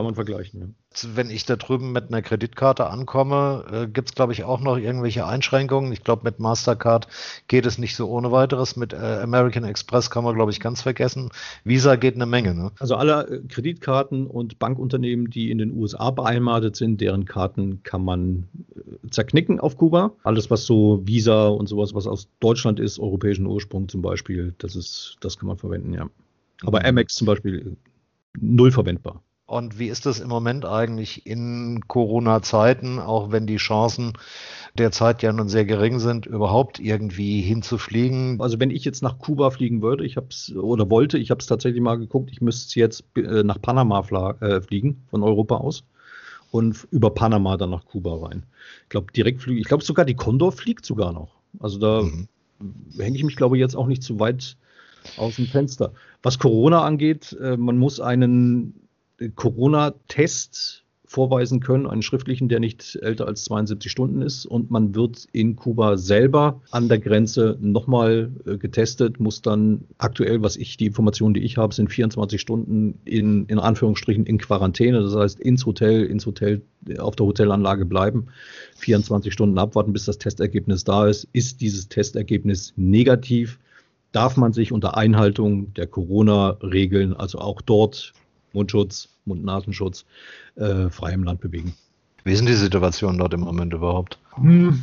[0.00, 0.60] kann man vergleichen.
[0.60, 1.08] Ja.
[1.14, 4.78] Wenn ich da drüben mit einer Kreditkarte ankomme, äh, gibt es, glaube ich, auch noch
[4.78, 5.92] irgendwelche Einschränkungen.
[5.92, 7.06] Ich glaube, mit Mastercard
[7.48, 8.76] geht es nicht so ohne weiteres.
[8.76, 11.28] Mit äh, American Express kann man, glaube ich, ganz vergessen.
[11.64, 12.54] Visa geht eine Menge.
[12.54, 12.72] Ne?
[12.78, 18.02] Also alle äh, Kreditkarten und Bankunternehmen, die in den USA beheimatet sind, deren Karten kann
[18.02, 20.12] man äh, zerknicken auf Kuba.
[20.22, 24.76] Alles, was so Visa und sowas, was aus Deutschland ist, europäischen Ursprung zum Beispiel, das
[24.76, 26.08] ist, das kann man verwenden, ja.
[26.64, 26.86] Aber mhm.
[26.86, 27.76] Amex zum Beispiel
[28.38, 29.22] null verwendbar.
[29.50, 34.12] Und wie ist das im Moment eigentlich in Corona-Zeiten, auch wenn die Chancen
[34.78, 38.40] derzeit ja nun sehr gering sind, überhaupt irgendwie hinzufliegen?
[38.40, 41.40] Also wenn ich jetzt nach Kuba fliegen würde, ich habe es oder wollte, ich habe
[41.40, 44.04] es tatsächlich mal geguckt, ich müsste jetzt äh, nach Panama
[44.40, 45.82] äh, fliegen von Europa aus
[46.52, 48.44] und über Panama dann nach Kuba rein.
[48.84, 51.34] Ich glaube Direktflüge, ich glaube sogar die Condor fliegt sogar noch.
[51.58, 52.28] Also da mhm.
[52.96, 54.56] hänge ich mich glaube ich jetzt auch nicht zu weit
[55.16, 55.92] aus dem Fenster.
[56.22, 58.86] Was Corona angeht, äh, man muss einen
[59.34, 64.46] Corona-Test vorweisen können, einen schriftlichen, der nicht älter als 72 Stunden ist.
[64.46, 70.40] Und man wird in Kuba selber an der Grenze nochmal äh, getestet, muss dann aktuell,
[70.40, 75.02] was ich, die Informationen, die ich habe, sind 24 Stunden in, in Anführungsstrichen in Quarantäne.
[75.02, 76.62] Das heißt, ins Hotel, ins Hotel,
[76.98, 78.28] auf der Hotelanlage bleiben,
[78.76, 81.26] 24 Stunden abwarten, bis das Testergebnis da ist.
[81.32, 83.58] Ist dieses Testergebnis negativ?
[84.12, 88.12] Darf man sich unter Einhaltung der Corona-Regeln, also auch dort
[88.52, 90.04] Mundschutz, Mund-Nasenschutz,
[90.56, 91.74] äh, frei im Land bewegen.
[92.24, 94.18] Wie sind die Situationen dort im Moment überhaupt?
[94.34, 94.82] Hm,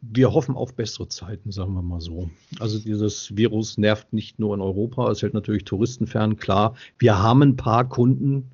[0.00, 2.30] wir hoffen auf bessere Zeiten, sagen wir mal so.
[2.60, 6.74] Also dieses Virus nervt nicht nur in Europa, es hält natürlich Touristen fern, klar.
[6.98, 8.50] Wir haben ein paar Kunden,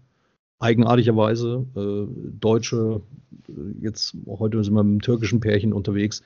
[0.59, 3.03] eigenartigerweise, äh, Deutsche,
[3.81, 6.23] jetzt heute sind wir mit einem türkischen Pärchen unterwegs.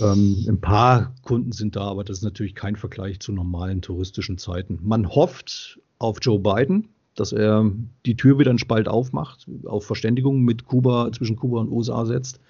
[0.00, 4.38] Ähm, ein paar Kunden sind da, aber das ist natürlich kein Vergleich zu normalen touristischen
[4.38, 4.78] Zeiten.
[4.82, 6.88] Man hofft auf Joe Biden,
[7.20, 7.70] dass er
[8.06, 12.40] die Tür wieder einen Spalt aufmacht, auf Verständigung mit Kuba, zwischen Kuba und USA setzt,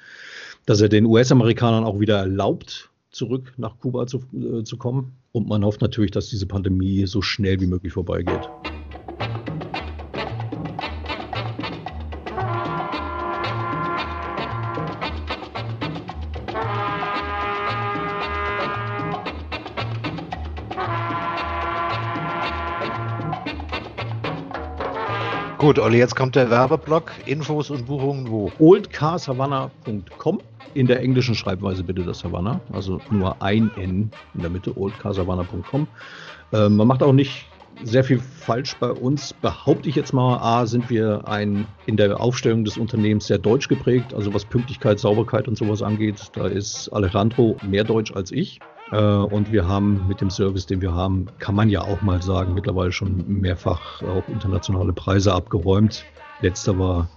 [0.67, 5.13] dass er den US-Amerikanern auch wieder erlaubt, zurück nach Kuba zu, äh, zu kommen.
[5.33, 8.49] Und man hofft natürlich, dass diese Pandemie so schnell wie möglich vorbeigeht.
[25.69, 27.13] Gut, Olli, jetzt kommt der Werbeblock.
[27.27, 28.51] Infos und Buchungen wo?
[28.59, 30.41] oldcarsavannah.com.
[30.73, 32.59] In der englischen Schreibweise bitte das Savannah.
[32.73, 35.87] Also nur ein N in der Mitte, oldcarsavannah.com.
[36.55, 37.45] Ähm, man macht auch nicht
[37.83, 40.39] sehr viel falsch bei uns, behaupte ich jetzt mal.
[40.39, 44.99] A, sind wir ein in der Aufstellung des Unternehmens sehr deutsch geprägt, also was Pünktlichkeit,
[44.99, 46.31] Sauberkeit und sowas angeht.
[46.33, 48.59] Da ist Alejandro mehr deutsch als ich.
[48.91, 52.23] Äh, und wir haben mit dem Service, den wir haben, kann man ja auch mal
[52.23, 56.05] sagen, mittlerweile schon mehrfach auch internationale Preise abgeräumt.
[56.41, 57.09] Letzter war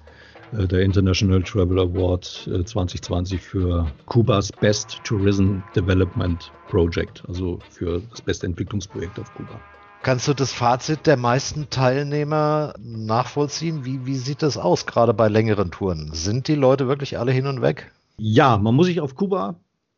[0.53, 8.01] äh, der International Travel Award 2020 äh, für Kubas Best Tourism Development Project, also für
[8.09, 9.59] das beste Entwicklungsprojekt auf Kuba.
[10.03, 13.85] Kannst du das Fazit der meisten Teilnehmer nachvollziehen?
[13.85, 16.09] Wie, wie sieht das aus, gerade bei längeren Touren?
[16.11, 17.91] Sind die Leute wirklich alle hin und weg?
[18.17, 19.55] Ja, man muss sich auf Kuba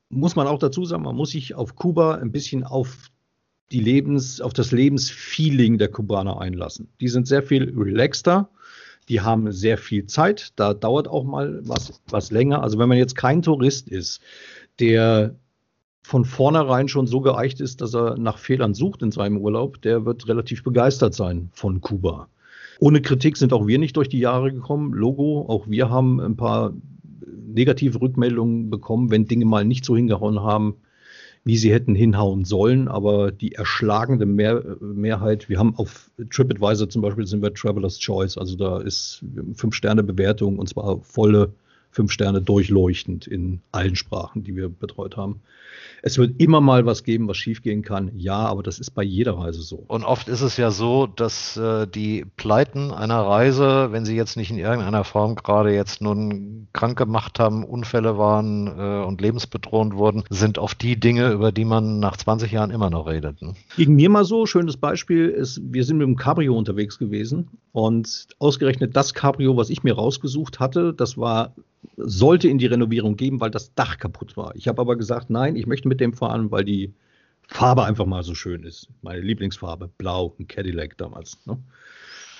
[0.09, 3.09] muss man auch dazu sagen, man muss sich auf Kuba ein bisschen auf
[3.71, 6.89] die Lebens, auf das Lebensfeeling der Kubaner einlassen.
[7.01, 8.49] Die sind sehr viel relaxter,
[9.09, 12.61] die haben sehr viel Zeit, da dauert auch mal was, was länger.
[12.61, 14.21] Also wenn man jetzt kein Tourist ist,
[14.79, 15.35] der
[16.03, 20.05] von vornherein schon so geeicht ist, dass er nach Fehlern sucht in seinem Urlaub, der
[20.05, 22.27] wird relativ begeistert sein von Kuba.
[22.79, 24.93] Ohne Kritik sind auch wir nicht durch die Jahre gekommen.
[24.93, 26.73] Logo, auch wir haben ein paar
[27.27, 30.75] negative Rückmeldungen bekommen, wenn Dinge mal nicht so hingehauen haben,
[31.43, 32.87] wie sie hätten hinhauen sollen.
[32.87, 38.37] Aber die erschlagende Mehr Mehrheit, wir haben auf TripAdvisor zum Beispiel sind wir Traveler's Choice,
[38.37, 41.53] also da ist fünf Sterne Bewertung und zwar volle
[41.93, 45.41] fünf Sterne durchleuchtend in allen Sprachen, die wir betreut haben.
[46.05, 48.11] Es wird immer mal was geben, was schiefgehen kann.
[48.15, 49.85] Ja, aber das ist bei jeder Reise so.
[49.87, 54.35] Und oft ist es ja so, dass äh, die Pleiten einer Reise, wenn sie jetzt
[54.35, 59.95] nicht in irgendeiner Form gerade jetzt nun krank gemacht haben, Unfälle waren äh, und lebensbedrohend
[59.95, 63.41] wurden, sind oft die Dinge, über die man nach 20 Jahren immer noch redet.
[63.41, 63.53] Ne?
[63.77, 68.27] Gegen mir mal so, schönes Beispiel ist, wir sind mit dem Cabrio unterwegs gewesen und
[68.39, 71.53] ausgerechnet das Cabrio, was ich mir rausgesucht hatte, das war
[71.97, 74.55] sollte in die Renovierung geben, weil das Dach kaputt war.
[74.55, 76.93] Ich habe aber gesagt, nein, ich möchte mit dem fahren, weil die
[77.47, 78.89] Farbe einfach mal so schön ist.
[79.01, 81.37] Meine Lieblingsfarbe, blau, ein Cadillac damals.
[81.45, 81.57] Ne?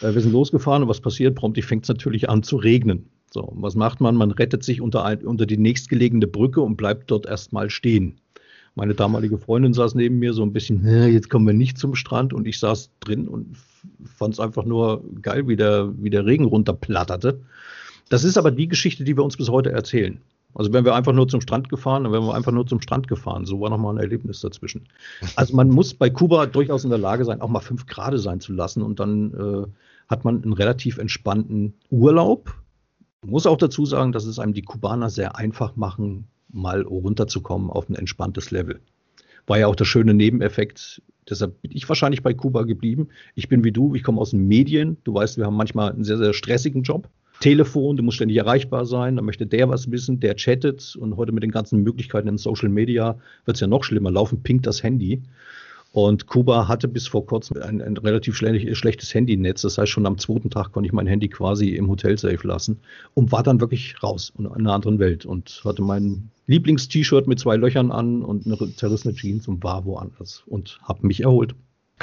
[0.02, 1.36] Äh, wir sind losgefahren und was passiert?
[1.36, 3.10] Prompt fängt es natürlich an zu regnen.
[3.32, 4.16] So, was macht man?
[4.16, 8.20] Man rettet sich unter, ein, unter die nächstgelegene Brücke und bleibt dort erstmal stehen.
[8.76, 12.34] Meine damalige Freundin saß neben mir so ein bisschen, jetzt kommen wir nicht zum Strand
[12.34, 13.58] und ich saß drin und
[14.04, 17.42] fand es einfach nur geil, wie der, wie der Regen runterplatterte.
[18.10, 20.22] Das ist aber die Geschichte, die wir uns bis heute erzählen.
[20.56, 23.08] Also wenn wir einfach nur zum Strand gefahren, dann wären wir einfach nur zum Strand
[23.08, 23.46] gefahren.
[23.46, 24.88] So war nochmal ein Erlebnis dazwischen.
[25.36, 28.40] Also man muss bei Kuba durchaus in der Lage sein, auch mal fünf Grad sein
[28.40, 29.68] zu lassen und dann äh,
[30.10, 32.54] hat man einen relativ entspannten Urlaub.
[33.24, 37.70] Man muss auch dazu sagen, dass es einem die Kubaner sehr einfach machen, mal runterzukommen
[37.70, 38.80] auf ein entspanntes Level.
[39.48, 41.02] War ja auch der schöne Nebeneffekt.
[41.30, 43.08] Deshalb bin ich wahrscheinlich bei Kuba geblieben.
[43.34, 44.98] Ich bin wie du, ich komme aus den Medien.
[45.04, 47.10] Du weißt, wir haben manchmal einen sehr, sehr stressigen Job.
[47.40, 51.32] Telefon, du musst ständig erreichbar sein, da möchte der was wissen, der chattet und heute
[51.32, 54.82] mit den ganzen Möglichkeiten in Social Media wird es ja noch schlimmer, laufen pinkt das
[54.84, 55.22] Handy.
[55.94, 59.62] Und Kuba hatte bis vor kurzem ein, ein relativ schlechtes Handynetz.
[59.62, 62.80] Das heißt, schon am zweiten Tag konnte ich mein Handy quasi im Hotelsafe lassen
[63.14, 67.58] und war dann wirklich raus in einer anderen Welt und hatte mein Lieblings-T-Shirt mit zwei
[67.58, 71.54] Löchern an und eine zerrissene Jeans und war woanders und habe mich erholt.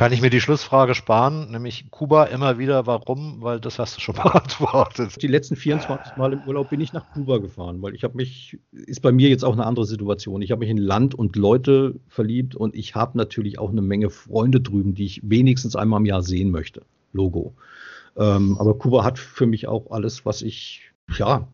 [0.00, 3.42] Kann ich mir die Schlussfrage sparen, nämlich Kuba immer wieder, warum?
[3.42, 5.20] Weil das hast du schon beantwortet.
[5.20, 8.58] Die letzten 24 Mal im Urlaub bin ich nach Kuba gefahren, weil ich habe mich,
[8.72, 10.40] ist bei mir jetzt auch eine andere Situation.
[10.40, 14.08] Ich habe mich in Land und Leute verliebt und ich habe natürlich auch eine Menge
[14.08, 16.80] Freunde drüben, die ich wenigstens einmal im Jahr sehen möchte.
[17.12, 17.52] Logo.
[18.16, 20.80] Ähm, aber Kuba hat für mich auch alles, was ich,
[21.18, 21.46] ja,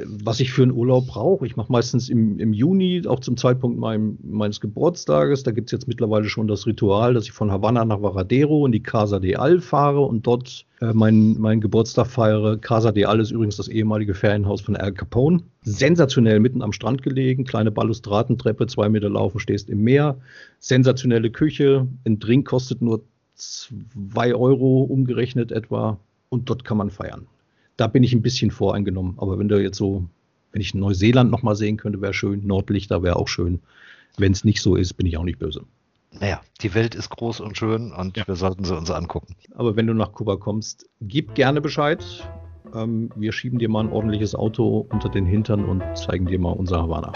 [0.00, 1.44] was ich für einen Urlaub brauche.
[1.46, 5.72] Ich mache meistens im, im Juni, auch zum Zeitpunkt mein, meines Geburtstages, da gibt es
[5.72, 9.36] jetzt mittlerweile schon das Ritual, dass ich von Havanna nach Varadero in die Casa de
[9.36, 12.56] Al fahre und dort äh, meinen mein Geburtstag feiere.
[12.56, 15.42] Casa de Al ist übrigens das ehemalige Ferienhaus von Al Capone.
[15.62, 20.16] Sensationell mitten am Strand gelegen, kleine Balustratentreppe, zwei Meter laufen, stehst im Meer.
[20.58, 23.02] Sensationelle Küche, ein Drink kostet nur
[23.34, 25.98] zwei Euro umgerechnet etwa
[26.30, 27.26] und dort kann man feiern
[27.82, 29.14] da bin ich ein bisschen voreingenommen.
[29.16, 30.04] Aber wenn du jetzt so,
[30.52, 32.46] wenn ich Neuseeland nochmal sehen könnte, wäre schön.
[32.46, 33.58] Nordlichter wäre auch schön.
[34.16, 35.64] Wenn es nicht so ist, bin ich auch nicht böse.
[36.12, 38.28] naja, die Welt ist groß und schön und ja.
[38.28, 39.34] wir sollten sie uns angucken.
[39.56, 42.04] Aber wenn du nach Kuba kommst, gib gerne Bescheid.
[42.72, 46.52] Ähm, wir schieben dir mal ein ordentliches Auto unter den Hintern und zeigen dir mal
[46.52, 47.12] unser Havanna.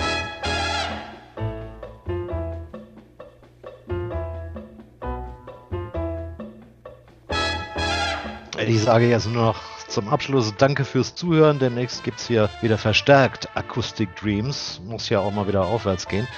[8.67, 11.59] Ich sage jetzt nur noch zum Abschluss danke fürs Zuhören.
[11.59, 14.79] Demnächst gibt es hier wieder verstärkt Acoustic Dreams.
[14.85, 16.29] Muss ja auch mal wieder aufwärts gehen.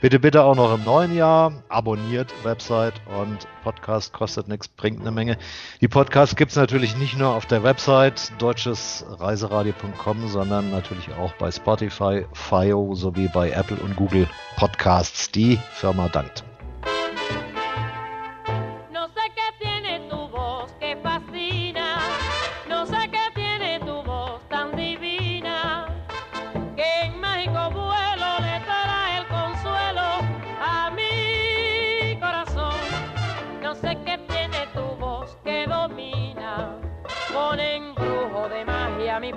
[0.00, 1.52] Bitte, bitte auch noch im neuen Jahr.
[1.68, 5.38] Abonniert Website und Podcast kostet nichts, bringt eine Menge.
[5.80, 11.52] Die Podcasts gibt es natürlich nicht nur auf der Website deutschesreiseradio.com, sondern natürlich auch bei
[11.52, 14.26] Spotify, FIO sowie bei Apple und Google
[14.56, 15.30] Podcasts.
[15.30, 16.42] Die Firma dankt.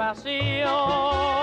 [0.09, 1.38] Mi pasión.